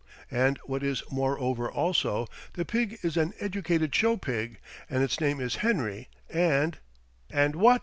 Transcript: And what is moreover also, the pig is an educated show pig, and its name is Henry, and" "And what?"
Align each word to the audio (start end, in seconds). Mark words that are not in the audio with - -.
And 0.31 0.57
what 0.65 0.81
is 0.81 1.03
moreover 1.11 1.71
also, 1.71 2.27
the 2.53 2.65
pig 2.65 2.97
is 3.03 3.17
an 3.17 3.35
educated 3.39 3.93
show 3.93 4.17
pig, 4.17 4.57
and 4.89 5.03
its 5.03 5.19
name 5.21 5.39
is 5.39 5.57
Henry, 5.57 6.09
and" 6.27 6.79
"And 7.29 7.55
what?" 7.55 7.79